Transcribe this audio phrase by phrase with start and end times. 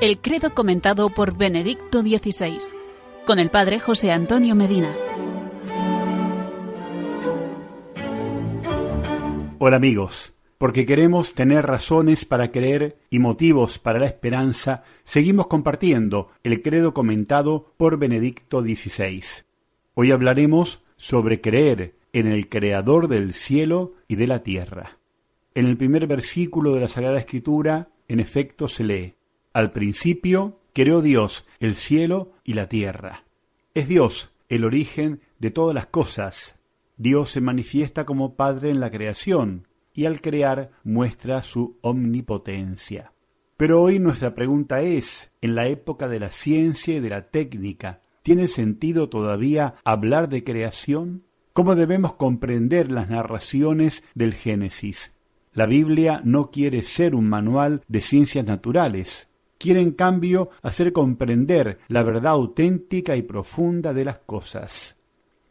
[0.00, 2.58] El credo comentado por Benedicto XVI,
[3.26, 4.96] con el padre José Antonio Medina.
[9.58, 16.30] Hola amigos, porque queremos tener razones para creer y motivos para la esperanza, seguimos compartiendo
[16.44, 19.22] el credo comentado por Benedicto XVI.
[19.92, 24.98] Hoy hablaremos sobre creer en el Creador del cielo y de la tierra.
[25.54, 29.14] En el primer versículo de la Sagrada Escritura, en efecto, se lee,
[29.52, 33.24] Al principio creó Dios el cielo y la tierra.
[33.74, 36.56] Es Dios el origen de todas las cosas.
[36.96, 43.12] Dios se manifiesta como Padre en la creación y al crear muestra su omnipotencia.
[43.56, 48.00] Pero hoy nuestra pregunta es, en la época de la ciencia y de la técnica,
[48.22, 51.24] ¿tiene sentido todavía hablar de creación?
[51.52, 55.12] ¿Cómo debemos comprender las narraciones del Génesis?
[55.52, 59.28] La Biblia no quiere ser un manual de ciencias naturales,
[59.60, 64.96] quiere en cambio hacer comprender la verdad auténtica y profunda de las cosas.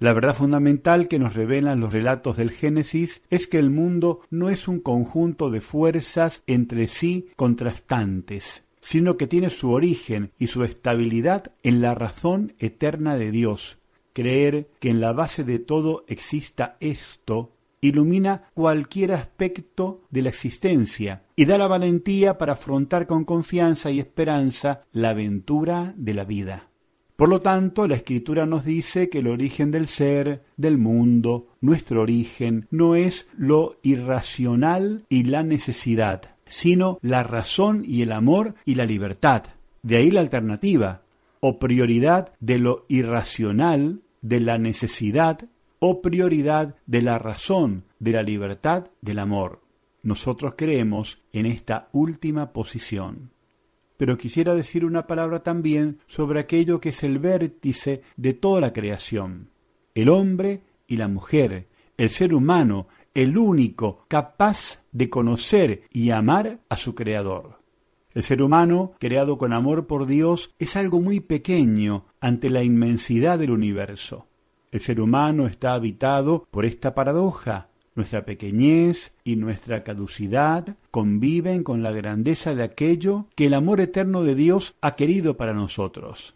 [0.00, 4.50] La verdad fundamental que nos revelan los relatos del Génesis es que el mundo no
[4.50, 10.64] es un conjunto de fuerzas entre sí contrastantes, sino que tiene su origen y su
[10.64, 13.78] estabilidad en la razón eterna de Dios.
[14.12, 21.24] Creer que en la base de todo exista esto ilumina cualquier aspecto de la existencia
[21.36, 26.68] y da la valentía para afrontar con confianza y esperanza la aventura de la vida.
[27.16, 32.02] Por lo tanto, la escritura nos dice que el origen del ser, del mundo, nuestro
[32.02, 38.76] origen, no es lo irracional y la necesidad, sino la razón y el amor y
[38.76, 39.44] la libertad.
[39.82, 41.02] De ahí la alternativa,
[41.40, 45.48] o prioridad de lo irracional, de la necesidad
[45.84, 49.62] o prioridad de la razón, de la libertad, del amor.
[50.04, 53.32] Nosotros creemos en esta última posición.
[53.96, 58.72] Pero quisiera decir una palabra también sobre aquello que es el vértice de toda la
[58.72, 59.50] creación.
[59.92, 66.60] El hombre y la mujer, el ser humano, el único capaz de conocer y amar
[66.68, 67.58] a su Creador.
[68.14, 73.36] El ser humano, creado con amor por Dios, es algo muy pequeño ante la inmensidad
[73.40, 74.28] del universo.
[74.72, 77.68] El ser humano está habitado por esta paradoja.
[77.94, 84.24] Nuestra pequeñez y nuestra caducidad conviven con la grandeza de aquello que el amor eterno
[84.24, 86.34] de Dios ha querido para nosotros.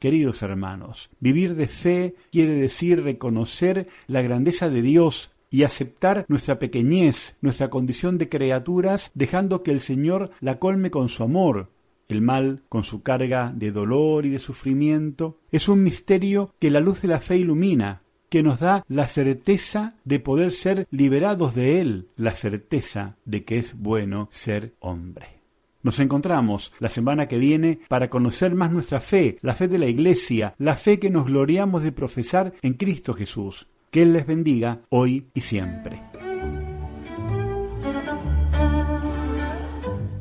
[0.00, 6.58] Queridos hermanos, vivir de fe quiere decir reconocer la grandeza de Dios y aceptar nuestra
[6.58, 11.70] pequeñez, nuestra condición de criaturas, dejando que el Señor la colme con su amor,
[12.08, 16.80] el mal, con su carga de dolor y de sufrimiento, es un misterio que la
[16.80, 21.80] luz de la fe ilumina, que nos da la certeza de poder ser liberados de
[21.80, 25.36] él, la certeza de que es bueno ser hombre.
[25.82, 29.86] Nos encontramos la semana que viene para conocer más nuestra fe, la fe de la
[29.86, 33.68] Iglesia, la fe que nos gloriamos de profesar en Cristo Jesús.
[33.92, 36.02] Que Él les bendiga hoy y siempre.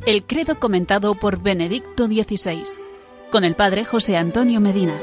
[0.06, 2.64] El credo comentado por Benedicto XVI,
[3.32, 5.02] con el padre José Antonio Medina.